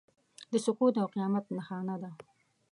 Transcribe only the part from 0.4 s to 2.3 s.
د سقوط او قیامت نښانه ده.